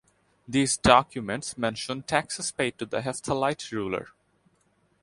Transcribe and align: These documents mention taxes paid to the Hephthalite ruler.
These 0.47 0.77
documents 0.77 1.59
mention 1.59 2.01
taxes 2.01 2.51
paid 2.51 2.79
to 2.79 2.87
the 2.87 3.01
Hephthalite 3.01 3.71
ruler. 3.71 4.07